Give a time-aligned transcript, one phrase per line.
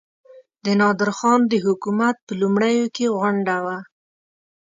[0.65, 3.77] د نادرخان د حکومت په لومړیو کې غونډه وه.